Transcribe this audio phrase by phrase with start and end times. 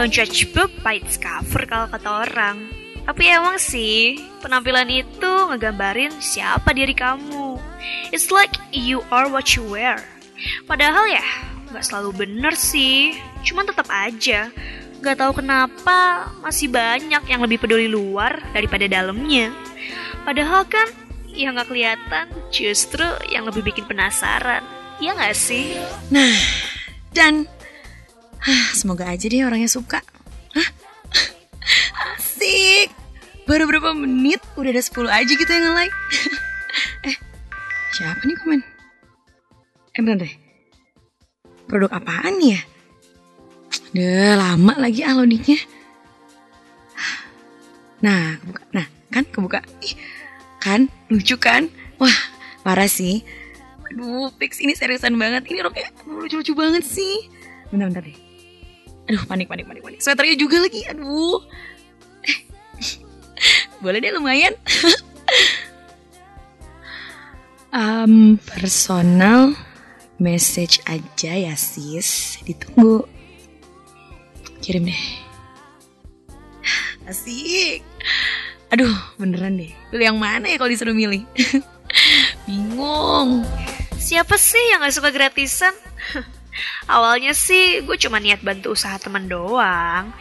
[0.00, 2.72] Don't judge book by its cover kalau kata orang.
[3.04, 7.60] Tapi emang sih, penampilan itu ngegambarin siapa diri kamu.
[8.08, 10.00] It's like you are what you wear.
[10.64, 11.20] Padahal ya,
[11.68, 13.12] nggak selalu bener sih.
[13.44, 14.48] Cuman tetap aja,
[15.04, 19.52] nggak tahu kenapa masih banyak yang lebih peduli luar daripada dalamnya.
[20.24, 20.88] Padahal kan,
[21.28, 24.64] yang nggak kelihatan justru yang lebih bikin penasaran.
[24.96, 25.76] Ya nggak sih?
[26.08, 26.32] Nah,
[27.12, 27.44] dan
[28.44, 30.00] ah, semoga aja deh orangnya suka.
[30.56, 30.68] Hah?
[32.16, 32.92] Asik.
[33.44, 35.96] Baru berapa menit udah ada 10 aja gitu yang nge-like.
[37.10, 37.16] eh,
[37.98, 38.60] siapa nih komen?
[39.96, 40.34] Eh bentar deh.
[41.66, 42.60] Produk apaan ya?
[43.90, 45.18] Udah lama lagi ah.
[48.00, 48.62] Nah, kebuka.
[48.72, 49.60] Nah, kan kebuka.
[49.84, 49.94] Ih,
[50.56, 51.68] kan lucu kan?
[52.00, 52.18] Wah,
[52.64, 53.20] parah sih.
[53.92, 55.44] Aduh, fix ini seriusan banget.
[55.50, 57.28] Ini roknya lucu-lucu banget sih.
[57.68, 58.29] Bentar, bentar deh.
[59.10, 59.98] Aduh, panik, panik, panik, panik.
[59.98, 60.86] Sweaternya juga lagi.
[60.86, 61.42] Aduh.
[63.82, 64.54] Boleh deh lumayan.
[67.74, 69.58] um, personal
[70.22, 72.38] message aja ya sis.
[72.46, 73.02] Ditunggu.
[74.62, 75.02] Kirim deh.
[77.10, 77.82] Asik.
[78.70, 79.74] Aduh, beneran deh.
[79.90, 81.26] Pilih yang mana ya kalau disuruh milih?
[82.46, 83.42] Bingung.
[83.98, 85.74] Siapa sih yang gak suka gratisan?
[86.88, 90.12] Awalnya sih gue cuma niat bantu usaha temen doang.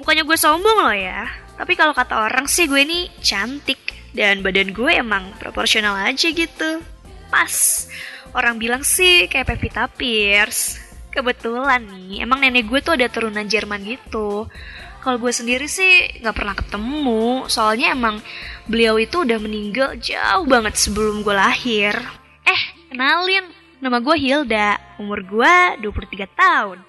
[0.00, 1.28] Bukannya gue sombong loh ya.
[1.54, 3.80] Tapi kalau kata orang sih gue ini cantik.
[4.14, 6.82] Dan badan gue emang proporsional aja gitu.
[7.30, 7.86] Pas.
[8.34, 10.82] Orang bilang sih kayak Pevita Pierce.
[11.14, 14.50] Kebetulan nih, emang nenek gue tuh ada turunan Jerman gitu.
[14.98, 18.18] Kalau gue sendiri sih nggak pernah ketemu, soalnya emang
[18.66, 21.94] beliau itu udah meninggal jauh banget sebelum gue lahir.
[22.42, 23.46] Eh, kenalin,
[23.84, 25.54] nama gue Hilda, umur gue
[25.84, 26.80] 23 tahun.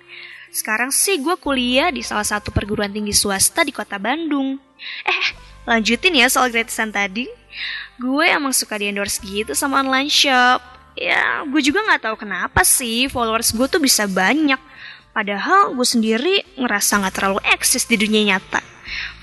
[0.47, 4.55] Sekarang sih gue kuliah di salah satu perguruan tinggi swasta di kota Bandung.
[5.03, 5.27] Eh,
[5.67, 7.27] lanjutin ya soal gratisan tadi.
[7.99, 10.63] Gue emang suka di endorse gitu sama online shop.
[10.95, 14.59] Ya, gue juga nggak tahu kenapa sih followers gue tuh bisa banyak.
[15.11, 18.63] Padahal gue sendiri ngerasa nggak terlalu eksis di dunia nyata.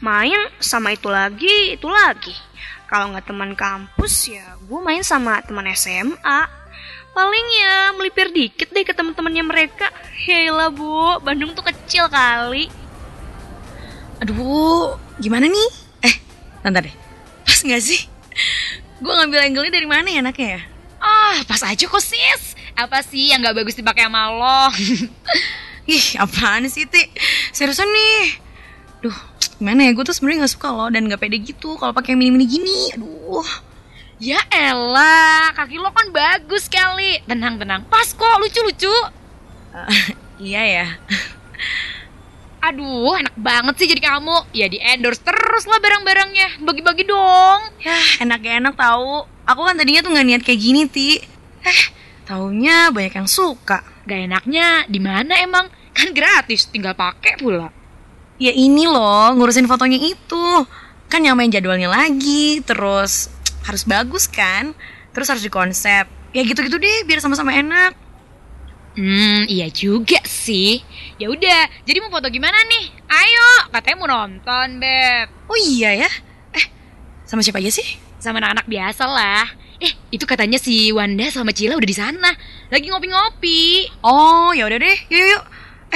[0.05, 2.37] Main sama itu lagi, itu lagi.
[2.85, 6.61] Kalau nggak teman kampus ya gue main sama teman SMA.
[7.13, 9.93] Paling ya melipir dikit deh ke temen-temennya mereka.
[10.25, 12.73] Hela bu, Bandung tuh kecil kali.
[14.25, 15.69] Aduh, gimana nih?
[16.09, 16.15] Eh,
[16.65, 16.95] bentar deh.
[17.45, 18.09] Pas nggak sih?
[19.03, 20.63] Gue ngambil angle-nya dari mana ya anaknya ya?
[21.03, 22.55] Ah, pas aja kok sis.
[22.79, 24.71] Apa sih yang gak bagus dipakai sama lo?
[25.91, 27.11] Ih, apaan sih, Ti?
[27.51, 28.39] Seriusan nih.
[29.03, 29.17] Duh,
[29.59, 29.91] gimana ya?
[29.93, 32.81] Gue tuh sebenarnya gak suka loh dan gak pede gitu kalau pakai mini-mini gini.
[32.95, 33.72] Aduh.
[34.23, 37.19] Ya elah, kaki lo kan bagus kali.
[37.27, 37.83] Tenang, tenang.
[37.91, 38.95] Pas kok, lucu-lucu.
[39.75, 39.91] Uh,
[40.39, 40.87] iya ya.
[42.71, 44.55] Aduh, enak banget sih jadi kamu.
[44.55, 46.63] Ya di endorse terus lah barang-barangnya.
[46.63, 47.61] Bagi-bagi dong.
[47.83, 49.27] Ya, enak-enak tahu.
[49.51, 51.19] Aku kan tadinya tuh gak niat kayak gini, Ti.
[51.67, 51.83] Eh,
[52.23, 53.83] taunya banyak yang suka.
[54.07, 55.67] Gak enaknya di mana emang?
[55.91, 57.75] Kan gratis, tinggal pakai pula.
[58.39, 60.47] Ya ini loh, ngurusin fotonya itu.
[61.11, 64.75] Kan nyamain jadwalnya lagi, terus harus bagus kan?
[65.13, 66.07] Terus harus dikonsep.
[66.33, 67.93] Ya gitu-gitu deh, biar sama-sama enak.
[68.93, 70.85] Hmm, iya juga sih.
[71.17, 72.85] Ya udah, jadi mau foto gimana nih?
[73.09, 75.33] Ayo, katanya mau nonton, Beb.
[75.49, 76.11] Oh iya ya?
[76.53, 76.65] Eh,
[77.25, 77.85] sama siapa aja sih?
[78.21, 79.49] Sama anak-anak biasa lah.
[79.81, 82.31] Eh, itu katanya si Wanda sama Cila udah di sana.
[82.69, 83.89] Lagi ngopi-ngopi.
[84.05, 84.99] Oh, ya udah deh.
[85.09, 85.45] Yuk, yuk, yuk.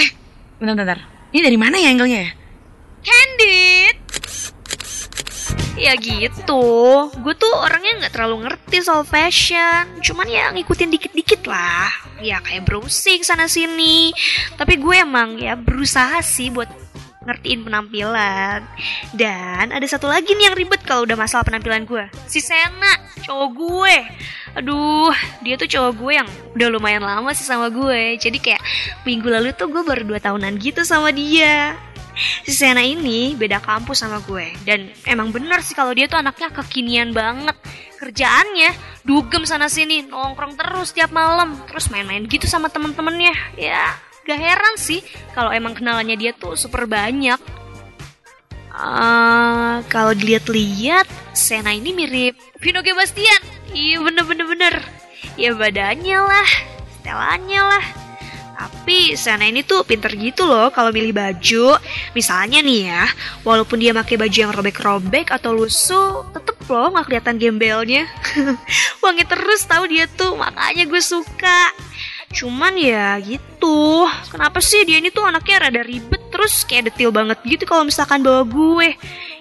[0.01, 0.09] Eh,
[0.59, 0.99] bentar, bentar.
[1.37, 2.31] Ini dari mana ya angle-nya ya?
[3.05, 3.97] Candid.
[5.77, 6.65] Ya gitu,
[7.13, 11.93] gue tuh orangnya nggak terlalu ngerti soal fashion, cuman ya ngikutin dikit-dikit lah.
[12.25, 14.09] Ya kayak browsing sana sini.
[14.57, 16.73] Tapi gue emang ya berusaha sih buat
[17.29, 18.65] ngertiin penampilan.
[19.13, 22.09] Dan ada satu lagi nih yang ribet kalau udah masalah penampilan gue.
[22.25, 22.97] Si Sena,
[23.29, 23.97] cowok gue.
[24.57, 25.13] Aduh,
[25.45, 28.17] dia tuh cowok gue yang udah lumayan lama sih sama gue.
[28.17, 28.65] Jadi kayak
[29.05, 31.77] minggu lalu tuh gue baru 2 tahunan gitu sama dia.
[32.17, 36.49] Si Sena ini beda kampus sama gue Dan emang bener sih kalau dia tuh anaknya
[36.49, 37.57] kekinian banget
[38.01, 38.73] Kerjaannya
[39.05, 43.93] dugem sana sini Nongkrong terus tiap malam Terus main-main gitu sama temen-temennya Ya
[44.27, 45.07] gak heran sih
[45.39, 47.39] kalau emang kenalannya dia tuh super banyak
[48.77, 52.69] Uh, kalau dilihat-lihat, Sena ini mirip G.
[52.93, 53.41] Bastian.
[53.73, 54.75] Iya bener-bener bener.
[55.41, 56.51] Ya badannya lah,
[57.01, 57.85] setelannya lah.
[58.57, 61.77] Tapi Sena ini tuh pinter gitu loh kalau milih baju.
[62.17, 63.05] Misalnya nih ya,
[63.45, 68.09] walaupun dia pakai baju yang robek-robek atau lusuh, tetep loh nggak kelihatan gembelnya.
[69.05, 71.77] Wangi terus tahu dia tuh, makanya gue suka.
[72.33, 77.41] Cuman ya gitu, kenapa sih dia ini tuh anaknya rada ribet Terus kayak detil banget
[77.49, 78.93] gitu kalau misalkan bawa gue.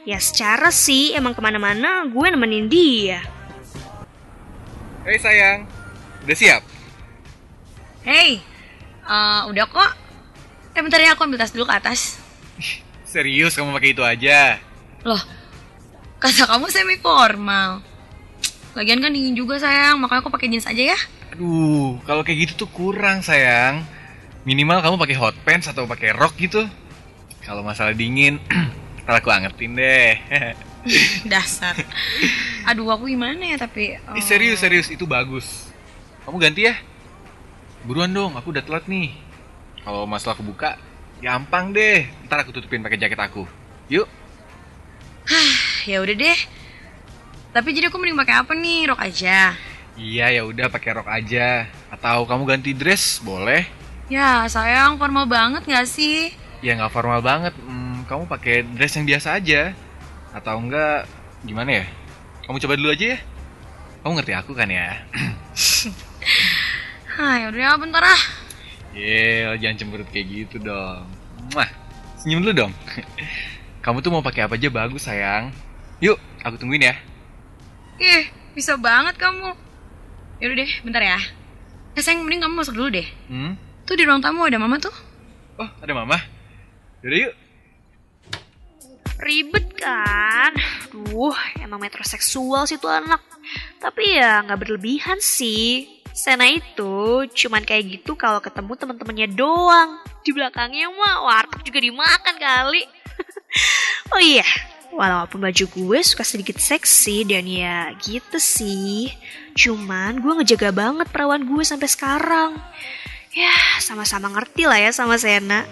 [0.08, 3.20] Ya secara sih emang ke mana-mana gue nemenin dia.
[5.04, 5.68] Hei sayang,
[6.24, 6.62] udah siap?
[8.08, 8.40] Hey,
[9.06, 9.92] eh, udah kok.
[10.76, 12.20] Eh bentar ya aku ambil tas dulu ke atas.
[13.08, 14.60] Serius kamu pakai itu aja?
[15.08, 15.22] Loh,
[16.20, 17.80] kata kamu semi formal.
[18.76, 21.00] Lagian kan dingin juga sayang, makanya aku pakai jeans aja ya.
[21.32, 23.88] Aduh, kalau kayak gitu tuh kurang sayang.
[24.44, 26.68] Minimal kamu pakai hot pants atau pakai rok gitu.
[27.40, 28.38] Kalau masalah dingin,
[29.08, 30.20] ntar aku angetin deh.
[31.32, 31.74] Dasar.
[32.68, 33.96] Aduh, aku gimana ya tapi.
[34.06, 34.14] oh.
[34.20, 35.72] Ih, serius serius itu bagus.
[36.28, 36.76] Kamu ganti ya.
[37.86, 39.14] Buruan dong, aku udah telat nih.
[39.86, 40.74] Kalau masalah kebuka,
[41.22, 42.10] gampang deh.
[42.26, 43.46] Ntar aku tutupin pakai jaket aku.
[43.94, 44.10] Yuk.
[45.86, 46.40] Ya udah deh.
[47.54, 48.90] Tapi jadi aku mending pakai apa nih?
[48.90, 49.54] Rok aja.
[49.94, 51.70] Iya ya udah pakai rok aja.
[51.94, 53.70] Atau kamu ganti dress, boleh?
[54.10, 56.34] Ya sayang, formal banget gak sih?
[56.66, 57.54] Ya nggak formal banget.
[57.62, 59.78] Hmm, kamu pakai dress yang biasa aja.
[60.34, 61.06] Atau enggak
[61.46, 61.86] gimana ya?
[62.50, 63.20] Kamu coba dulu aja ya.
[64.02, 65.06] Kamu ngerti aku kan ya?
[67.16, 68.22] Ya udah bentar ah.
[68.92, 71.08] Yel, jangan cemberut kayak gitu dong.
[71.56, 71.68] Mwah,
[72.20, 72.74] senyum dulu dong.
[73.84, 75.56] Kamu tuh mau pakai apa aja bagus sayang.
[76.04, 76.96] Yuk, aku tungguin ya.
[78.02, 79.56] Ih, bisa banget kamu.
[80.42, 81.22] Ya udah deh, bentar ya.
[81.96, 83.08] Eh sayang, mending kamu masuk dulu deh.
[83.32, 83.56] Hmm?
[83.88, 84.92] Tuh di ruang tamu ada mama tuh.
[85.56, 86.20] Oh, ada mama.
[87.06, 87.34] Yaudah yuk.
[89.22, 90.52] Ribet kan?
[90.92, 93.24] Duh, emang metroseksual sih tuh anak.
[93.80, 95.95] Tapi ya nggak berlebihan sih.
[96.16, 100.00] Sena itu cuman kayak gitu kalau ketemu teman-temannya doang.
[100.24, 102.88] Di belakangnya mah warteg juga dimakan kali.
[104.16, 104.48] oh iya,
[104.96, 109.12] walaupun baju gue suka sedikit seksi dan ya gitu sih.
[109.60, 112.56] Cuman gue ngejaga banget perawan gue sampai sekarang.
[113.36, 113.52] Ya,
[113.84, 115.68] sama-sama ngerti lah ya sama Sena.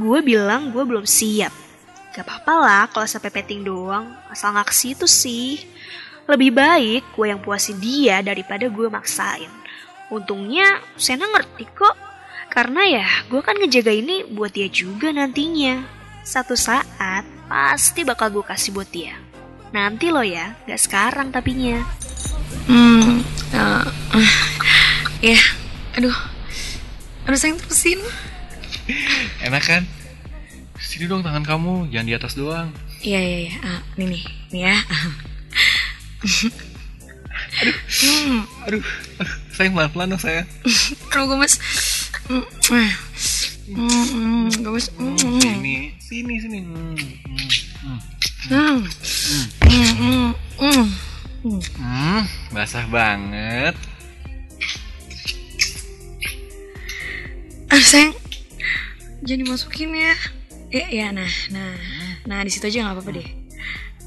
[0.00, 1.52] Gue bilang gue belum siap.
[2.16, 5.60] Gak apa-apa lah kalau sampai petting doang, asal nggak ke situ sih.
[6.24, 9.61] Lebih baik gue yang puasin dia daripada gue maksain.
[10.12, 11.96] Untungnya Sena ngerti kok.
[12.52, 15.80] Karena ya gue kan ngejaga ini buat dia juga nantinya.
[16.20, 19.16] Satu saat pasti bakal gue kasih buat dia.
[19.72, 21.80] Nanti lo ya, gak sekarang tapinya.
[22.68, 23.24] Hmm,
[23.56, 23.84] eh,
[24.20, 24.32] eh,
[25.32, 25.40] ya,
[25.96, 26.12] aduh,
[27.24, 27.96] aduh sayang terusin.
[29.40, 29.82] Enak kan?
[30.76, 32.68] Sini dong tangan kamu, jangan di atas doang.
[33.00, 34.76] Iya iya iya, Ah, ini nih, nih ya.
[38.02, 38.82] Hmm, Aduh,
[39.20, 40.48] aduh, sayang pelan-pelan dong sayang.
[41.12, 41.60] kalau gue mas,
[42.32, 42.46] Hmm,
[42.78, 42.92] eh.
[43.72, 44.86] Hmm, gemes.
[44.94, 45.40] Hmm, hmm.
[45.42, 46.58] Sini, sini, sini.
[46.62, 47.48] Hmm, hmm,
[47.82, 47.98] hmm.
[48.48, 48.78] Hmm.
[49.66, 50.86] Hmm, hmm,
[51.42, 51.60] hmm.
[51.76, 52.22] Hmm,
[52.54, 53.74] basah banget.
[57.72, 58.14] Ah, sayang,
[59.24, 60.14] jadi masukin ya.
[60.72, 61.76] Ya, ya, nah, nah,
[62.24, 63.28] nah di situ aja nggak apa-apa deh.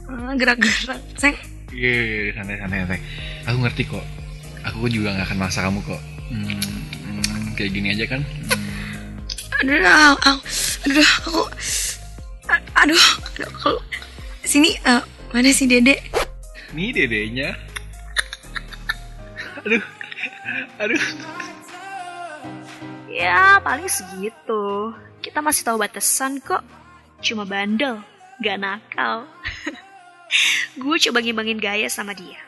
[0.07, 1.37] Ah, Gerak-gerak, sayang.
[1.75, 3.01] Iya, iya, iya, santai, santai, santai.
[3.49, 4.24] Aku ngerti kok.
[4.75, 6.01] Aku juga nggak akan maksa kamu kok.
[6.27, 8.21] Hmm, hmm, kayak gini aja kan.
[8.21, 9.63] Hmm.
[9.63, 10.37] Aduh, aduh, aduh,
[10.83, 11.41] aduh, aku,
[12.75, 13.05] aduh,
[13.39, 13.79] aduh, kalau
[14.43, 15.01] sini, eh,
[15.31, 15.97] mana sih Dede?
[16.75, 17.55] Nih dedenya.
[19.65, 19.81] Aduh,
[20.77, 21.01] aduh.
[23.09, 24.91] Ya paling segitu.
[25.23, 26.61] Kita masih tahu batasan kok.
[27.23, 28.03] Cuma bandel,
[28.43, 29.25] gak nakal.
[30.81, 32.44] gue coba ngimbangin gaya sama dia.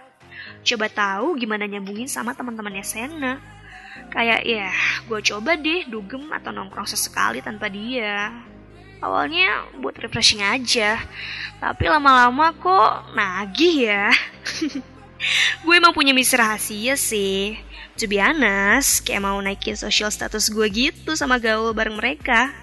[0.64, 3.38] Coba tahu gimana nyambungin sama teman-temannya Sena.
[4.14, 4.70] Kayak ya,
[5.10, 8.32] gue coba deh dugem atau nongkrong sesekali tanpa dia.
[8.98, 10.98] Awalnya buat refreshing aja,
[11.62, 14.10] tapi lama-lama kok nagih ya.
[15.66, 17.58] gue emang punya misi rahasia sih.
[17.98, 22.54] To be honest, kayak mau naikin social status gue gitu sama gaul bareng mereka.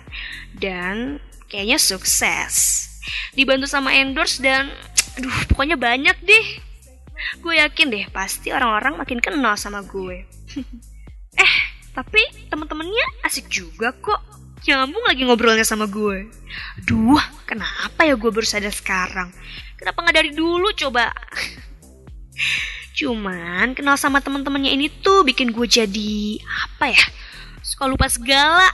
[0.55, 1.19] Dan
[1.51, 2.87] kayaknya sukses.
[3.35, 4.71] Dibantu sama endorse dan
[5.19, 6.47] aduh pokoknya banyak deh.
[7.45, 10.25] Gue yakin deh pasti orang-orang makin kenal sama gue.
[11.45, 11.55] eh,
[11.93, 14.17] tapi temen-temennya asik juga kok.
[14.65, 16.25] Nyambung lagi ngobrolnya sama gue.
[16.81, 19.29] Aduh, kenapa ya gue baru sadar sekarang?
[19.77, 21.13] Kenapa nggak dari dulu coba?
[22.97, 27.05] Cuman kenal sama temen-temennya ini tuh bikin gue jadi apa ya?
[27.61, 28.73] Suka lupa segala.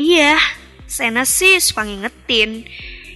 [0.00, 0.40] Iya,
[0.88, 2.64] Sena sih suka ngingetin.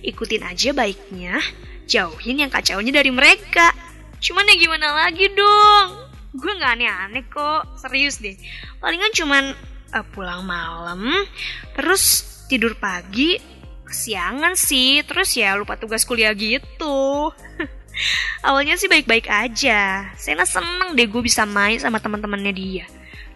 [0.05, 1.39] Ikutin aja baiknya,
[1.87, 3.73] jauhin yang kacaunya dari mereka.
[4.21, 5.89] Cuman ya gimana lagi dong?
[6.37, 8.37] Gue nggak aneh-aneh kok, serius deh.
[8.79, 9.45] Palingan cuman
[9.97, 11.25] eh, pulang malam,
[11.75, 13.41] terus tidur pagi,
[13.89, 17.33] kesiangan sih, terus ya lupa tugas kuliah gitu.
[18.47, 20.13] Awalnya sih baik-baik aja.
[20.15, 22.87] Sena seneng deh gue bisa main sama teman-temannya dia.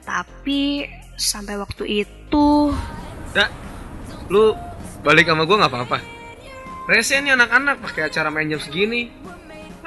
[0.04, 0.84] Tapi
[1.16, 2.70] sampai waktu itu,
[3.34, 3.50] Dak,
[4.30, 4.54] lu
[5.02, 5.98] balik sama gue nggak apa-apa.
[6.86, 9.08] Rese nih anak-anak pakai acara main jam segini.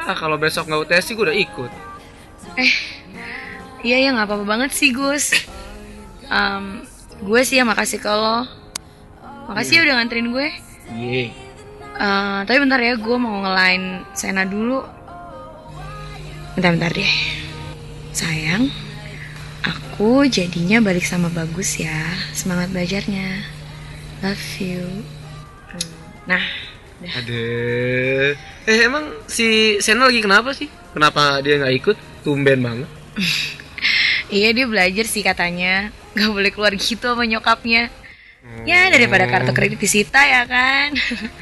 [0.08, 1.72] Ah kalau besok nggak UTS sih gue udah ikut.
[3.84, 5.36] Iya ya nggak apa-apa banget sih Gus.
[6.32, 6.88] Em,
[7.20, 8.48] gue sih ya makasih ke lo.
[9.52, 10.48] Makasih ya udah nganterin gue.
[10.96, 11.28] Iya.
[11.98, 14.86] Eh, tapi bentar ya gue mau ngelain Sena dulu.
[16.56, 17.14] Bentar-bentar deh.
[18.16, 18.74] Sayang,
[19.62, 22.16] aku jadinya balik sama Bagus ya.
[22.34, 23.46] Semangat belajarnya.
[24.26, 25.06] Love you.
[26.26, 26.42] Nah,
[27.04, 27.44] Ada.
[28.66, 30.70] Eh emang si Sena lagi kenapa sih?
[30.94, 31.98] Kenapa dia nggak ikut?
[32.25, 32.89] Tumben banget.
[34.34, 35.94] iya dia belajar sih katanya.
[36.18, 37.94] Gak boleh keluar gitu sama nyokapnya.
[38.66, 40.96] Ya daripada kartu kredit disita ya kan.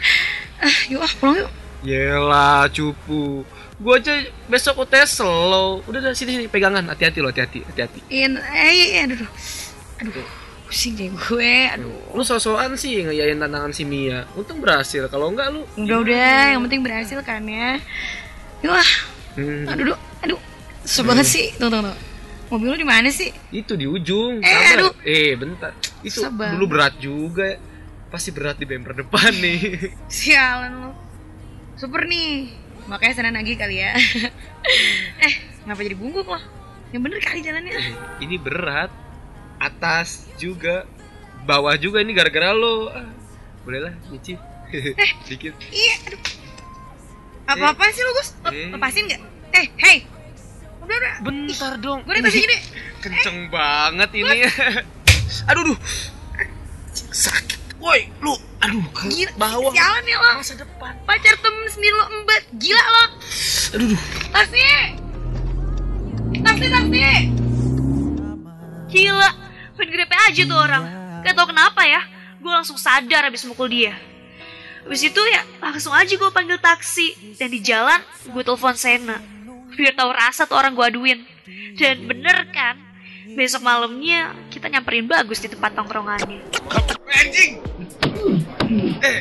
[0.66, 1.52] ah, yuk ah pulang yuk.
[1.86, 3.46] Yelah cupu.
[3.78, 4.14] Gue aja
[4.50, 5.86] besok UTS slow.
[5.86, 6.84] Udah udah sini sini pegangan.
[6.90, 8.00] Hati-hati lo, hati-hati, hati-hati.
[8.10, 9.30] In, eh, iya, aduh, aduh,
[10.02, 10.28] aduh,
[10.76, 11.96] pusing deh gue, aduh.
[12.12, 14.28] Lu sosokan sih ngeyain tantangan si Mia.
[14.36, 15.08] Untung berhasil.
[15.08, 17.80] Kalau enggak lu Udah udah, yang penting berhasil kan ya.
[18.60, 18.92] Yuk ah,
[19.40, 20.40] Hmm, aduh, aduh, aduh,
[20.84, 21.46] susah banget sih.
[21.56, 22.52] Tunggu, tunggu, tunggu.
[22.52, 23.32] Mobil lu di mana sih?
[23.56, 24.44] itu di ujung.
[24.44, 24.76] Eh, Sabar.
[24.76, 24.92] aduh.
[25.08, 25.72] Eh, bentar.
[26.04, 26.52] Itu banget.
[26.60, 27.56] dulu berat juga.
[28.12, 29.60] Pasti berat di bemper depan nih.
[30.12, 30.92] Sialan lu.
[31.80, 32.52] Super nih.
[32.92, 33.96] Makanya sana nagih kali ya.
[35.24, 36.44] eh, ngapa jadi bungkuk loh?
[36.92, 37.76] Yang bener kali jalannya.
[38.20, 38.92] ini berat.
[39.66, 40.86] Atas juga.
[41.44, 42.90] Bawah juga ini gara-gara lo.
[42.90, 43.06] Ah,
[43.62, 44.38] Boleh lah, nyicip.
[45.28, 45.54] Dikit.
[45.68, 46.22] Iya, aduh.
[47.46, 48.30] Apa-apaan sih lu, Gus?
[48.42, 48.70] Lep- Eh.
[48.70, 49.22] Lepasin nggak?
[49.54, 49.98] Eh, hey.
[50.80, 51.14] Udah, udah.
[51.22, 52.00] Bentar dong.
[52.02, 52.58] Gue udah kasih gini.
[53.04, 54.40] Kenceng banget ini.
[55.50, 55.78] aduh, duh.
[56.94, 57.58] Sakit.
[57.78, 58.34] Woi, lu.
[58.60, 59.70] Aduh, ke Gila, bawah.
[59.70, 60.30] Sialan ya lo.
[60.36, 60.94] Masa depan.
[61.06, 62.44] Pacar temen sendiri lo embat.
[62.58, 63.04] Gila lo.
[63.72, 64.02] Aduh, duh.
[64.32, 64.62] Taksi.
[66.42, 67.02] Taksi, taksi.
[68.88, 69.30] Gila,
[69.84, 70.84] grepe aja tuh orang.
[71.26, 72.02] Gak tau kenapa ya,
[72.40, 73.98] gue langsung sadar abis mukul dia.
[74.86, 77.36] Abis itu ya langsung aja gue panggil taksi.
[77.36, 79.18] Dan di jalan gue telepon Sena.
[79.76, 81.20] Biar tahu rasa tuh orang gue aduin.
[81.76, 82.80] Dan bener kan,
[83.36, 86.40] besok malamnya kita nyamperin bagus di tempat tongkrongannya.
[87.12, 87.60] Anjing.
[89.02, 89.20] Eh,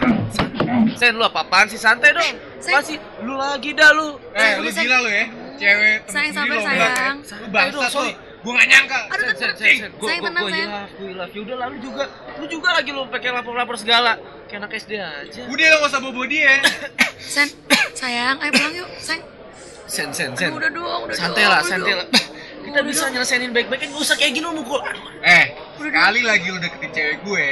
[0.96, 2.32] Sen lu apa-apaan sih santai dong.
[2.62, 2.80] Sayang.
[2.80, 2.96] Masih
[3.26, 4.16] lu lagi dah lu.
[4.32, 5.26] Eh, lu gila lu ya?
[5.54, 7.16] Cewek temen Sayang, sabar, sayang.
[7.23, 7.92] Lu Ayo bangsat
[8.44, 8.98] Gua gak nyangka.
[9.08, 9.90] Aduh, Sen, sen, sen, sen.
[9.90, 10.68] Sayang, gua, tenang, gua sayang.
[10.68, 11.30] hilaf, gua hilaf.
[11.32, 12.04] Yaudah lalu juga,
[12.36, 14.12] lu juga lagi lu pakai lapor-lapor segala.
[14.44, 15.42] Kayak anak SD aja.
[15.48, 16.52] Udah lo gak usah bobo dia.
[17.34, 17.48] Sen,
[18.00, 19.24] sayang, ayo pulang yuk, sayang.
[19.84, 20.48] Sen, sen, sen.
[20.52, 22.06] Aduh, udah dong, udah Santai lah, udah santai lah.
[22.64, 24.80] Kita bisa nyelesainin baik-baik, nggak usah kayak gini lu mukul.
[24.80, 25.04] Aduh.
[25.20, 25.44] Eh,
[25.76, 27.48] sekali lagi lu deketin cewek gue,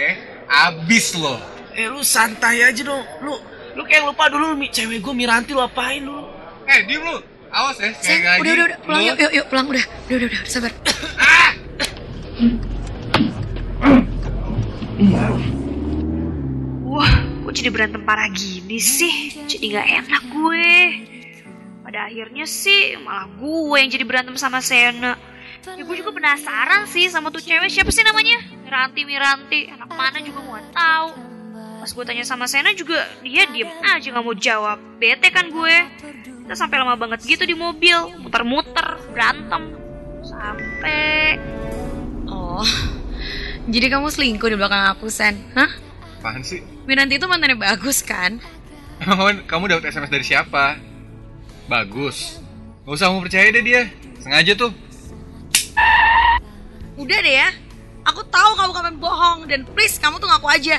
[0.48, 1.36] abis lo.
[1.72, 3.00] Eh lu santai aja dong.
[3.20, 3.32] Lu
[3.72, 6.28] lu kayak lupa dulu Mi- cewek gue Miranti lu apain lu?
[6.64, 7.16] Eh, diem lu.
[7.52, 10.40] Awas ya, Sayang, udah, udah, udah, pulang yuk, yuk, yuk, pulang, udah, udah, udah, udah,
[10.48, 10.72] sabar.
[16.88, 17.12] Wah,
[17.44, 19.36] kok jadi berantem parah gini sih?
[19.44, 20.72] Jadi gak enak gue.
[21.84, 25.20] Pada akhirnya sih malah gue yang jadi berantem sama Sena.
[25.76, 28.40] Ya gue juga penasaran sih sama tuh cewek siapa sih namanya?
[28.64, 31.31] Miranti Miranti, anak mana juga mau tahu.
[31.82, 32.94] Pas gue tanya sama Sena juga
[33.26, 34.78] dia diem aja nggak mau jawab.
[35.02, 35.76] Bete kan gue.
[36.46, 39.74] Kita sampai lama banget gitu di mobil, muter-muter, berantem.
[40.22, 41.42] Sampai
[42.30, 42.62] Oh,
[43.66, 45.34] jadi kamu selingkuh di belakang aku, Sen?
[45.58, 45.74] Hah?
[46.22, 46.62] Apaan sih?
[46.86, 48.38] Miranti itu mantannya bagus kan?
[49.02, 50.78] Emang kamu dapat SMS dari siapa?
[51.66, 52.38] Bagus.
[52.86, 53.82] Gak usah kamu percaya deh dia.
[54.22, 54.70] Sengaja tuh.
[56.94, 57.50] Udah deh ya.
[58.06, 60.78] Aku tahu kamu kapan bohong dan please kamu tuh ngaku aja.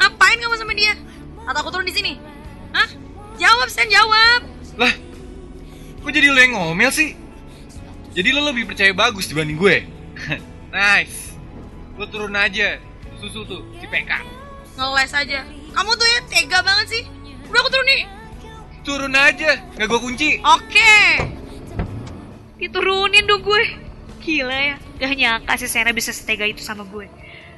[0.00, 0.96] Ngapain kamu sama dia?
[1.44, 2.16] Atau aku turun di sini?
[2.72, 2.88] Hah?
[3.36, 4.40] Jawab, Sen, jawab.
[4.80, 4.92] Lah,
[6.00, 7.12] kok jadi lo yang ngomel sih?
[8.16, 9.84] Jadi lo lebih percaya bagus dibanding gue?
[10.72, 11.36] nice.
[12.00, 12.80] Lo turun aja.
[13.20, 14.12] Susul tuh, si PK.
[14.80, 15.44] Ngeles aja.
[15.76, 17.02] Kamu tuh ya tega banget sih.
[17.52, 18.02] Udah aku turun nih.
[18.80, 20.30] Turun aja, nggak gue kunci.
[20.40, 20.96] Oke.
[22.56, 23.62] Diturunin dong gue.
[24.20, 27.08] Gila ya, gak nyangka si Sena bisa setega itu sama gue.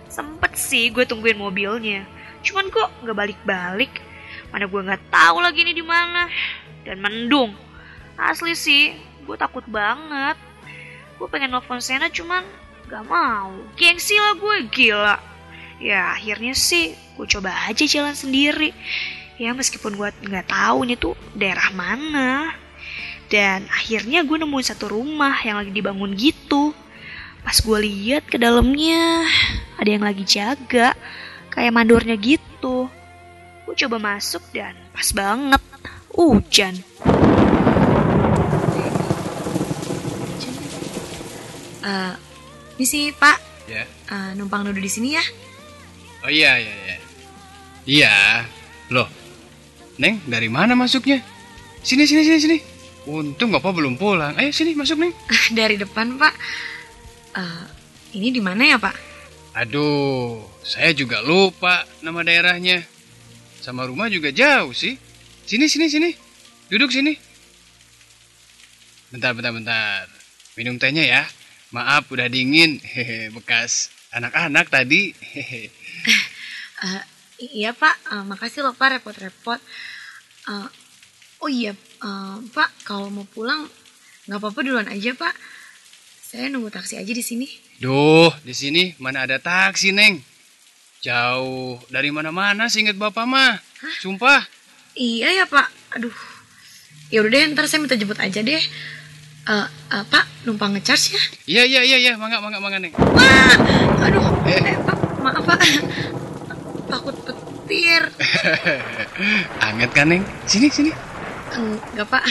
[0.06, 2.06] Sempet sih gue tungguin mobilnya.
[2.42, 4.02] Cuman kok gak balik-balik.
[4.50, 6.28] Mana gue gak tahu lagi ini di mana.
[6.82, 7.54] Dan mendung.
[8.18, 8.92] Asli sih,
[9.24, 10.36] gue takut banget.
[11.16, 12.42] Gue pengen nelfon Sena cuman
[12.90, 13.54] gak mau.
[13.78, 15.16] Gengsi lah gue, gila.
[15.82, 18.70] Ya akhirnya sih gue coba aja jalan sendiri.
[19.42, 22.54] Ya meskipun gue nggak tahu ini tuh daerah mana.
[23.26, 26.70] Dan akhirnya gue nemuin satu rumah yang lagi dibangun gitu.
[27.42, 29.26] Pas gue lihat ke dalamnya
[29.74, 30.94] ada yang lagi jaga,
[31.52, 32.88] kayak mandornya gitu.
[33.62, 35.62] Gue coba masuk dan pas banget
[36.10, 36.74] hujan.
[41.82, 42.12] Eh,
[42.78, 43.82] misi Pak, Ya.
[43.86, 45.24] eh, numpang duduk di sini ya.
[46.22, 46.96] Oh iya, iya, iya.
[47.82, 48.14] Iya.
[48.94, 49.10] Loh,
[49.98, 51.18] Neng, dari mana masuknya?
[51.82, 52.58] Sini, sini, sini, sini.
[53.02, 54.38] Untung Bapak belum pulang.
[54.38, 55.10] Ayo sini masuk, Neng.
[55.58, 56.34] Dari depan, Pak.
[57.34, 57.64] Eh,
[58.14, 58.94] ini di mana ya, Pak?
[59.52, 62.80] Aduh, saya juga lupa nama daerahnya.
[63.60, 64.96] Sama rumah juga jauh sih.
[65.44, 66.10] Sini, sini, sini.
[66.72, 67.12] Duduk sini.
[69.12, 70.08] Bentar, bentar, bentar.
[70.56, 71.22] Minum tehnya ya.
[71.68, 72.80] Maaf, udah dingin.
[72.80, 75.12] Hehe, bekas anak-anak tadi.
[75.20, 75.68] Hehe.
[76.82, 76.98] Eh,
[77.62, 77.94] iya, Pak.
[78.10, 79.62] Eh, makasih loh, Pak, repot-repot.
[80.50, 80.68] Eh,
[81.38, 83.70] oh iya, eh, Pak, kalau mau pulang
[84.26, 85.30] nggak apa-apa duluan aja, Pak.
[86.26, 87.46] Saya nunggu taksi aja di sini.
[87.82, 90.22] Duh, di sini mana ada taksi, Neng?
[91.02, 93.58] Jauh dari mana-mana seinget Bapak mah.
[93.98, 94.46] Sumpah.
[94.94, 95.98] Iya ya, Pak.
[95.98, 96.14] Aduh.
[97.10, 98.62] Ya udah deh, ntar saya minta jemput aja deh.
[99.42, 101.22] Eh, eh, Pak, numpang ngecharge ya?
[101.58, 102.12] Iya, iya, iya, iya.
[102.14, 102.94] Mangga, mangga, mangga, Neng.
[102.94, 103.54] Wah,
[104.06, 104.62] aduh, Eh.
[104.62, 105.60] eh, Pak, maaf Pak,
[106.86, 108.14] takut petir.
[109.66, 110.22] Anget kan, Neng?
[110.46, 110.94] Sini, sini.
[111.58, 112.22] Enggak Pak,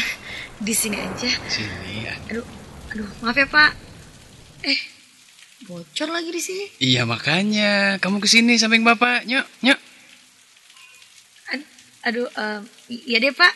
[0.63, 1.27] di sini aja.
[1.51, 2.07] Sini.
[2.31, 2.47] Aduh,
[2.95, 3.90] aduh, maaf ya Pak.
[5.61, 6.65] Bocor lagi di sini.
[6.81, 8.01] Iya, makanya.
[8.01, 9.29] Kamu ke sini samping Bapak.
[9.29, 9.79] Nyok, nyok.
[11.53, 11.69] Ad-
[12.09, 13.53] aduh, em, iya deh Pak.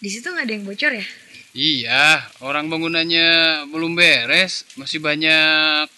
[0.00, 1.06] Di situ nggak ada yang bocor ya?
[1.52, 3.28] Iya, orang bangunannya
[3.68, 4.64] belum beres.
[4.80, 5.92] Masih banyak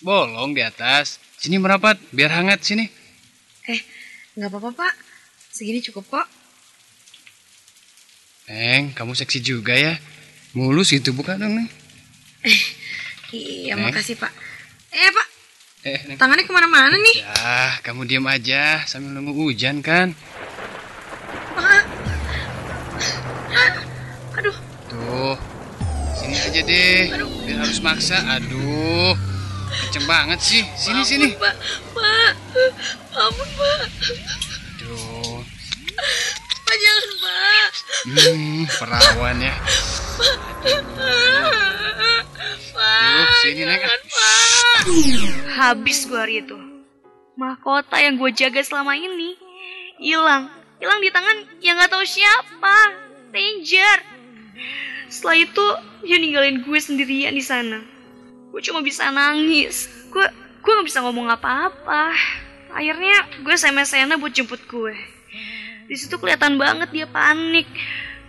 [0.00, 1.18] bolong di atas.
[1.34, 2.86] Sini merapat, biar hangat sini.
[3.66, 3.80] Eh,
[4.38, 4.94] nggak apa-apa Pak.
[5.50, 6.26] Segini cukup kok.
[8.46, 9.98] Neng, kamu seksi juga ya.
[10.54, 11.68] Mulus gitu bukan dong, Neng?
[13.30, 13.78] Iya, Eh.
[13.78, 14.32] makasih Pak.
[14.90, 15.26] Eh Pak,
[15.82, 16.18] Eh, Neng.
[16.18, 17.16] tangannya ke mana-mana nih?
[17.18, 20.12] Ya, kamu diam aja sambil nunggu hujan kan.
[21.52, 21.82] Pak.
[24.36, 24.56] Aduh,
[24.86, 25.36] Tuh,
[26.14, 27.00] sini aja deh.
[27.42, 28.18] Biar harus maksa.
[28.30, 29.14] Aduh,
[29.86, 30.62] kenceng banget sih.
[30.74, 31.28] Sini, sini.
[31.34, 31.54] Pak,
[31.90, 32.32] Pak.
[33.12, 33.80] Ampun Pak.
[34.74, 35.40] Aduh,
[36.60, 37.68] Pak jangan Pak.
[38.02, 39.54] hmm, perawan ya.
[40.60, 41.79] Aduh,
[43.40, 43.82] sini Neng.
[45.56, 46.56] Habis gue hari itu.
[47.40, 49.36] Mahkota yang gue jaga selama ini
[49.96, 50.52] hilang.
[50.80, 52.76] Hilang di tangan yang nggak tahu siapa.
[53.32, 53.98] Ranger.
[55.08, 55.66] Setelah itu
[56.04, 57.80] dia ninggalin gue sendirian di sana.
[58.52, 59.88] Gue cuma bisa nangis.
[60.12, 60.24] Gue
[60.60, 62.12] gue nggak bisa ngomong apa-apa.
[62.70, 64.94] Akhirnya gue SMS Sena buat jemput gue.
[65.90, 67.66] Di situ kelihatan banget dia panik.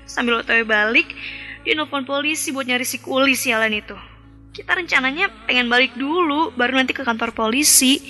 [0.09, 1.07] Sambil otw balik,
[1.63, 4.10] dia nelfon polisi buat nyari si kuli sialan itu.
[4.51, 8.03] Kita rencananya pengen balik dulu, baru nanti ke kantor polisi.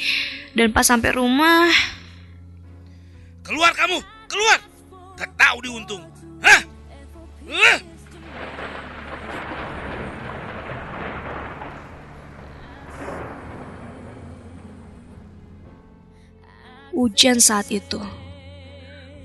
[0.51, 1.69] Dan pas sampai rumah,
[3.41, 3.97] Keluar kamu,
[4.29, 4.59] keluar.
[5.17, 6.03] Gak tahu diuntung.
[6.39, 6.61] Hah?
[7.49, 7.79] Eh?
[17.01, 17.97] hujan saat itu.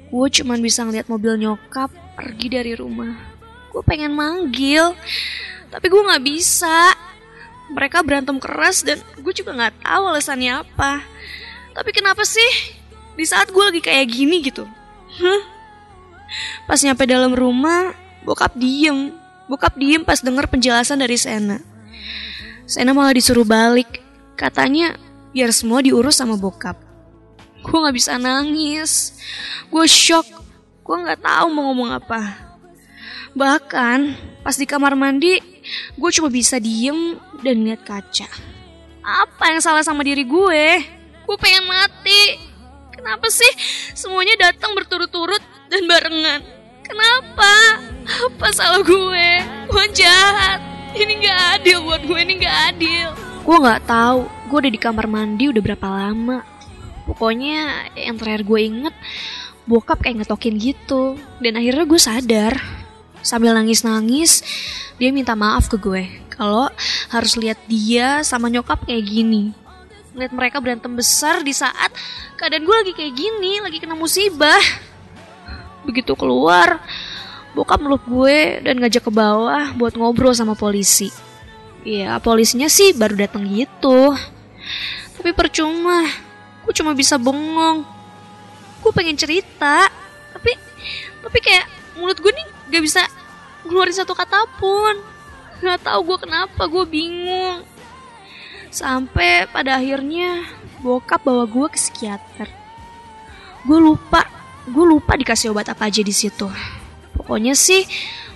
[0.08, 3.12] Gue cuman bisa ngeliat mobil nyokap pergi dari rumah.
[3.68, 4.96] Gue pengen manggil,
[5.70, 6.94] tapi gue nggak bisa.
[7.66, 11.02] Mereka berantem keras dan gue juga nggak tahu alasannya apa.
[11.74, 12.78] Tapi kenapa sih
[13.18, 14.64] di saat gue lagi kayak gini gitu?
[16.66, 19.14] Pas nyampe dalam rumah, bokap diem.
[19.46, 21.58] Bokap diem pas denger penjelasan dari Sena.
[22.66, 24.02] Sena malah disuruh balik.
[24.34, 24.98] Katanya
[25.30, 26.76] biar semua diurus sama bokap.
[27.62, 29.14] Gue gak bisa nangis.
[29.70, 30.26] Gue shock.
[30.82, 32.46] Gue gak tahu mau ngomong apa.
[33.36, 33.98] Bahkan
[34.42, 35.38] pas di kamar mandi,
[35.96, 38.28] gue cuma bisa diem dan lihat kaca.
[39.06, 40.64] Apa yang salah sama diri gue?
[41.26, 42.42] Gue pengen mati.
[42.90, 43.52] Kenapa sih
[43.94, 46.42] semuanya datang berturut-turut dan barengan?
[46.86, 47.82] Kenapa?
[48.06, 49.28] Apa salah gue?
[49.66, 50.62] Gue jahat.
[50.96, 53.08] Ini gak adil buat gue, ini gak adil.
[53.44, 54.26] Gue gak tahu.
[54.48, 56.42] Gue udah di kamar mandi udah berapa lama.
[57.06, 58.94] Pokoknya yang terakhir gue inget
[59.66, 61.18] bokap kayak ngetokin gitu.
[61.42, 62.54] Dan akhirnya gue sadar.
[63.26, 64.46] Sambil nangis-nangis,
[65.02, 66.06] dia minta maaf ke gue.
[66.30, 66.70] Kalau
[67.10, 69.50] harus lihat dia sama nyokap kayak gini.
[70.14, 71.90] Lihat mereka berantem besar di saat
[72.38, 74.62] keadaan gue lagi kayak gini, lagi kena musibah.
[75.82, 76.78] Begitu keluar,
[77.58, 81.10] bokap meluk gue dan ngajak ke bawah buat ngobrol sama polisi.
[81.82, 84.14] Iya, polisinya sih baru datang gitu.
[85.18, 86.06] Tapi percuma,
[86.62, 87.82] gue cuma bisa bengong.
[88.86, 89.90] Gue pengen cerita,
[90.30, 90.54] tapi
[91.26, 91.66] tapi kayak
[91.98, 93.02] mulut gue nih gak bisa
[93.66, 94.94] ngeluarin satu kata pun.
[95.62, 97.64] Gak tahu gue kenapa, gue bingung.
[98.68, 100.44] Sampai pada akhirnya
[100.84, 102.48] bokap bawa gue ke psikiater.
[103.66, 104.22] Gue lupa,
[104.68, 106.46] gue lupa dikasih obat apa aja di situ.
[107.16, 107.82] Pokoknya sih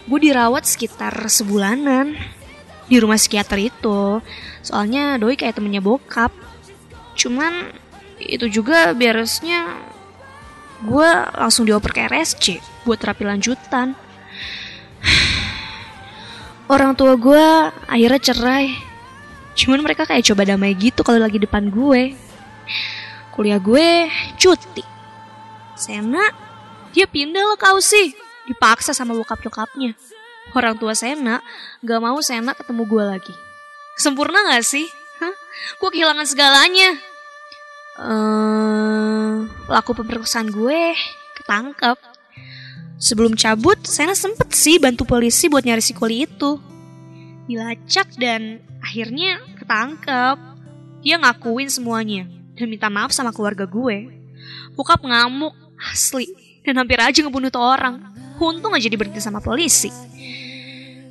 [0.09, 2.17] gue dirawat sekitar sebulanan
[2.91, 4.19] di rumah psikiater itu.
[4.65, 6.35] Soalnya doi kayak temennya bokap.
[7.15, 7.71] Cuman
[8.19, 9.79] itu juga beresnya
[10.81, 13.95] gue langsung dioper ke RSC buat terapi lanjutan.
[16.71, 17.47] Orang tua gue
[17.91, 18.71] akhirnya cerai.
[19.59, 22.15] Cuman mereka kayak coba damai gitu kalau lagi depan gue.
[23.35, 24.07] Kuliah gue
[24.39, 24.85] cuti.
[25.75, 26.23] Sena,
[26.95, 28.15] dia pindah lah kau sih.
[28.47, 29.99] Dipaksa sama bokap nyokapnya.
[30.55, 31.43] Orang tua Sena
[31.83, 33.35] gak mau Sena ketemu gue lagi.
[33.99, 34.87] Sempurna gak sih?
[35.23, 35.35] Hah?
[35.79, 36.91] Gue kehilangan segalanya.
[38.01, 39.35] Eh,
[39.69, 40.95] pelaku pemerkosaan gue
[41.39, 42.10] ketangkep.
[43.01, 46.61] Sebelum cabut, Sena sempet sih bantu polisi buat nyari si Koli itu.
[47.49, 50.37] Dilacak dan akhirnya ketangkep.
[51.01, 52.29] Dia ngakuin semuanya
[52.61, 54.13] dan minta maaf sama keluarga gue.
[54.77, 56.29] Bokap ngamuk, asli.
[56.61, 58.05] Dan hampir aja ngebunuh tuh orang.
[58.37, 59.89] Untung aja diberhenti sama polisi.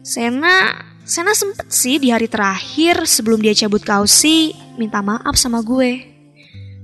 [0.06, 6.06] Sena, Sena sempet sih di hari terakhir sebelum dia cabut kausi minta maaf sama gue.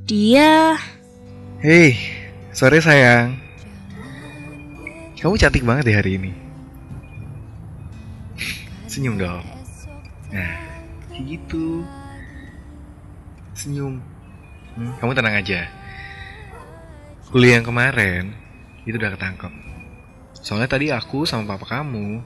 [0.10, 0.82] Dia
[1.62, 1.94] Hei,
[2.54, 3.45] sore sayang.
[5.16, 6.32] Kamu cantik banget deh hari ini.
[8.92, 9.44] Senyum dong.
[10.32, 10.56] Nah,
[11.16, 11.88] gitu.
[13.56, 14.04] Senyum.
[14.76, 15.72] Hmm, kamu tenang aja.
[17.32, 18.36] Kuliah yang kemarin
[18.84, 19.52] itu udah ketangkep.
[20.44, 22.20] Soalnya tadi aku sama papa kamu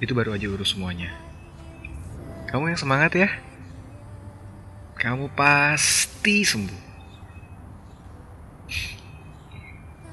[0.00, 1.12] itu baru aja urus semuanya.
[2.48, 3.28] Kamu yang semangat ya.
[4.96, 6.82] Kamu pasti sembuh.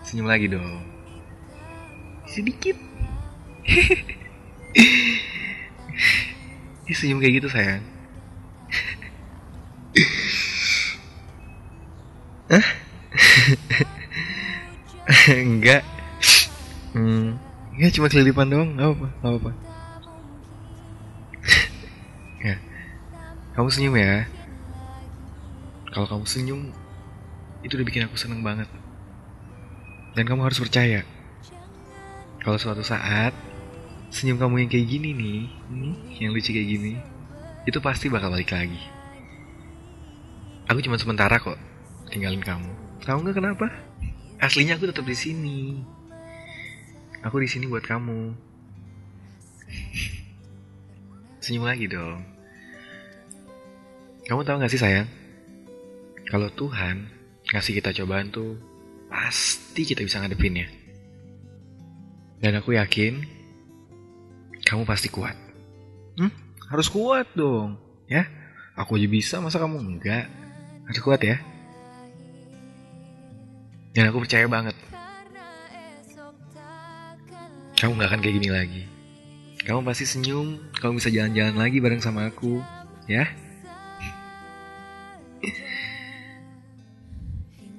[0.03, 0.94] Senyum lagi dong.
[2.36, 2.76] Sedikit.
[6.84, 7.80] Ih, senyum kayak gitu sayang.
[12.52, 12.67] Hah?
[15.32, 15.88] enggak.
[16.91, 17.39] Hmm,
[17.71, 19.52] enggak cuma kelilipan doang, enggak apa-apa, enggak apa-apa.
[22.43, 22.56] ya.
[23.56, 24.28] Kamu senyum ya.
[25.95, 26.62] Kalau kamu senyum,
[27.63, 28.67] itu udah bikin aku seneng banget.
[30.19, 31.14] Dan kamu harus percaya.
[32.45, 33.34] Kalau suatu saat
[34.13, 36.93] senyum kamu yang kayak gini nih, hmm, yang lucu kayak gini,
[37.65, 38.77] itu pasti bakal balik lagi.
[40.69, 41.58] Aku cuma sementara kok
[42.13, 42.69] tinggalin kamu.
[43.01, 43.65] Tahu nggak kenapa?
[44.38, 45.81] Aslinya aku tetap di sini.
[47.25, 48.38] Aku di sini buat kamu.
[51.41, 52.21] Senyum lagi dong.
[54.29, 55.10] Kamu tahu nggak sih sayang?
[56.29, 57.10] Kalau Tuhan
[57.49, 58.53] ngasih kita cobaan tuh
[59.10, 60.85] pasti kita bisa ngadepinnya.
[62.39, 63.24] Dan aku yakin
[64.65, 65.38] kamu pasti kuat.
[66.17, 66.34] Hmm?
[66.71, 67.78] Harus kuat dong,
[68.10, 68.26] ya.
[68.76, 70.28] Aku aja bisa, masa kamu enggak?
[70.89, 71.38] Harus kuat ya.
[73.95, 74.76] Dan aku percaya banget.
[77.76, 78.84] Kamu gak akan kayak gini lagi.
[79.63, 82.60] Kamu pasti senyum, kamu bisa jalan-jalan lagi bareng sama aku,
[83.08, 83.30] ya.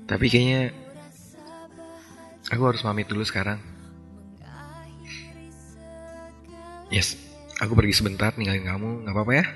[0.06, 0.70] Tapi kayaknya
[2.48, 3.75] aku harus pamit dulu sekarang.
[6.86, 7.18] Yes,
[7.58, 9.46] aku pergi sebentar ninggalin kamu, nggak apa-apa ya?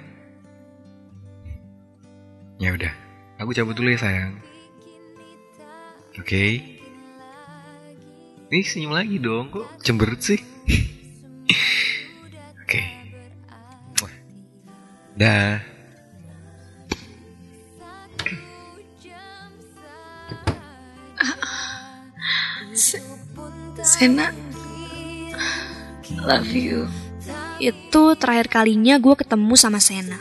[2.60, 2.92] Ya udah,
[3.38, 4.34] aku cabut dulu ya sayang.
[6.18, 6.26] Oke.
[6.26, 6.52] Okay.
[8.50, 10.42] Nih senyum lagi dong, kok cemberut sih?
[12.66, 12.66] Oke.
[12.66, 12.86] Okay.
[15.14, 15.62] Dah.
[23.80, 24.32] Sena,
[26.24, 26.88] love you.
[27.60, 30.16] Itu terakhir kalinya gue ketemu sama Sena.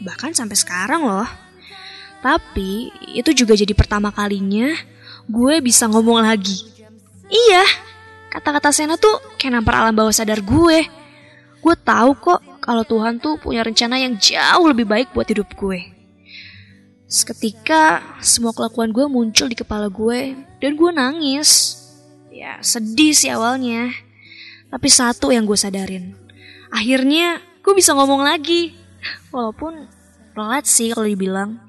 [0.00, 1.28] Bahkan sampai sekarang loh.
[2.24, 4.72] Tapi itu juga jadi pertama kalinya
[5.28, 6.64] gue bisa ngomong lagi.
[7.28, 7.62] Iya,
[8.32, 10.88] kata-kata Sena tuh kayak nampar alam bawah sadar gue.
[11.60, 15.92] Gue tahu kok kalau Tuhan tuh punya rencana yang jauh lebih baik buat hidup gue.
[17.08, 21.80] Seketika semua kelakuan gue muncul di kepala gue dan gue nangis.
[22.32, 23.92] Ya sedih sih awalnya.
[24.68, 26.27] Tapi satu yang gue sadarin.
[26.68, 28.76] Akhirnya gue bisa ngomong lagi.
[29.32, 29.88] Walaupun
[30.32, 31.60] pelat sih kalau dibilang.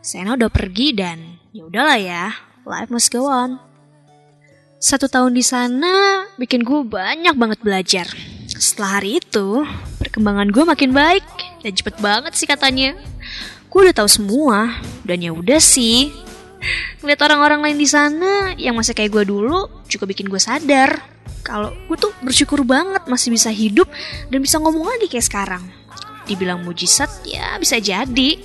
[0.00, 2.32] Sena udah pergi dan ya udahlah ya,
[2.64, 3.60] life must go on.
[4.80, 8.06] Satu tahun di sana bikin gue banyak banget belajar.
[8.48, 9.64] Setelah hari itu,
[10.00, 11.24] perkembangan gue makin baik
[11.60, 12.96] dan cepet banget sih katanya.
[13.68, 16.08] Gue udah tahu semua dan ya udah sih.
[17.00, 21.00] Ngeliat orang-orang lain di sana yang masih kayak gue dulu juga bikin gue sadar
[21.40, 23.88] kalau gue tuh bersyukur banget masih bisa hidup
[24.28, 25.64] dan bisa ngomong lagi kayak sekarang.
[26.28, 28.36] Dibilang mujizat ya bisa jadi.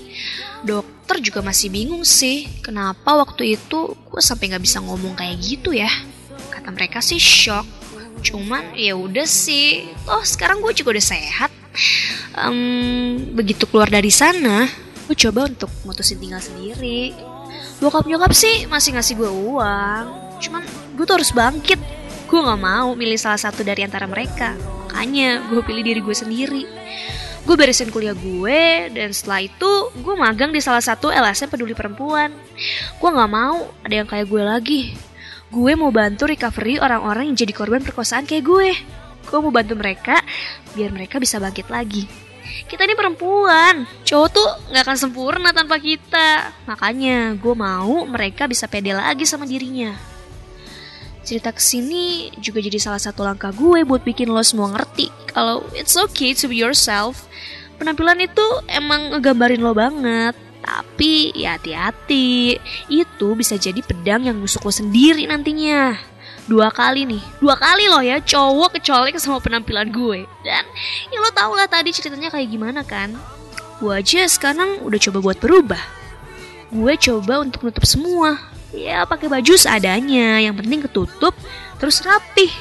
[0.65, 5.75] Dokter juga masih bingung sih kenapa waktu itu gue sampai nggak bisa ngomong kayak gitu
[5.75, 5.91] ya.
[6.49, 7.67] Kata mereka sih shock.
[8.23, 9.86] Cuman ya udah sih.
[10.08, 11.51] Oh sekarang gue juga udah sehat.
[12.39, 14.65] Em, begitu keluar dari sana,
[15.06, 17.34] gue coba untuk mutusin tinggal sendiri.
[17.83, 20.05] Bokap nyokap sih masih ngasih gue uang.
[20.39, 20.63] Cuman
[20.95, 21.79] gue tuh harus bangkit.
[22.25, 24.55] Gue gak mau milih salah satu dari antara mereka.
[24.88, 26.63] Makanya gue pilih diri gue sendiri.
[27.45, 32.33] Gue beresin kuliah gue, dan setelah itu gue magang di salah satu LSM peduli perempuan.
[32.97, 34.81] Gue gak mau ada yang kayak gue lagi.
[35.53, 38.69] Gue mau bantu recovery orang-orang yang jadi korban perkosaan kayak gue.
[39.29, 40.17] Gue mau bantu mereka
[40.73, 42.24] biar mereka bisa bangkit lagi.
[42.65, 46.53] Kita ini perempuan, cowok tuh gak akan sempurna tanpa kita.
[46.69, 49.93] Makanya gue mau mereka bisa pede lagi sama dirinya.
[51.25, 55.65] Cerita ke sini juga jadi salah satu langkah gue buat bikin lo semua ngerti kalau
[55.73, 57.27] it's okay to be yourself.
[57.75, 60.38] Penampilan itu emang ngegambarin lo banget.
[60.65, 62.58] Tapi ya hati-hati,
[62.89, 65.93] itu bisa jadi pedang yang nusuk lo sendiri nantinya.
[66.45, 70.29] Dua kali nih, dua kali loh ya cowok kecolek sama penampilan gue.
[70.45, 70.62] Dan
[71.10, 73.17] ya lo tau lah tadi ceritanya kayak gimana kan.
[73.81, 75.81] Gue aja sekarang udah coba buat berubah.
[76.69, 78.38] Gue coba untuk nutup semua.
[78.69, 81.34] Ya pakai baju seadanya, yang penting ketutup,
[81.81, 82.51] terus rapih.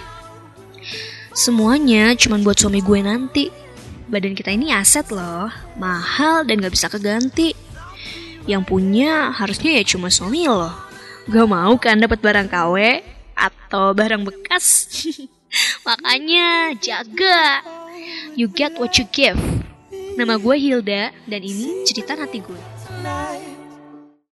[1.34, 3.52] Semuanya cuman buat suami gue nanti.
[4.08, 7.52] Badan kita ini aset loh, mahal dan gak bisa keganti.
[8.48, 10.72] Yang punya harusnya ya cuma suami loh.
[11.28, 12.76] Gak mau kan dapat barang KW
[13.34, 14.90] atau barang bekas.
[15.86, 17.62] Makanya jaga.
[18.34, 19.38] You get what you give.
[20.18, 22.60] Nama gue Hilda dan ini cerita nanti gue.